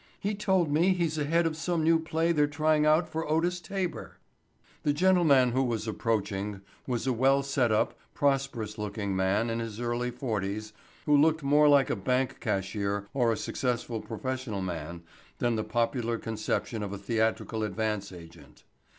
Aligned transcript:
He 0.19 0.33
told 0.33 0.71
me 0.71 0.95
he's 0.95 1.19
ahead 1.19 1.45
of 1.45 1.55
some 1.55 1.83
new 1.83 1.99
play 1.99 2.31
they're 2.31 2.47
trying 2.47 2.87
out 2.87 3.07
for 3.07 3.29
Otis 3.29 3.59
Taber." 3.61 4.17
The 4.81 4.93
gentleman 4.93 5.51
who 5.51 5.61
was 5.61 5.87
approaching 5.87 6.61
was 6.87 7.05
a 7.05 7.13
well 7.13 7.43
set 7.43 7.71
up, 7.71 7.93
prosperous 8.15 8.79
looking 8.79 9.15
man 9.15 9.51
in 9.51 9.59
his 9.59 9.79
early 9.79 10.09
forties 10.09 10.73
who 11.05 11.15
looked 11.15 11.43
more 11.43 11.69
like 11.69 11.91
a 11.91 11.95
bank 11.95 12.39
cashier 12.39 13.07
or 13.13 13.31
a 13.31 13.37
successful 13.37 14.01
professional 14.01 14.63
man 14.63 15.03
than 15.37 15.55
the 15.55 15.63
popular 15.63 16.17
conception 16.17 16.81
of 16.81 16.91
a 16.91 16.97
theatrical 16.97 17.61
advance 17.63 18.11
agent. 18.11 18.63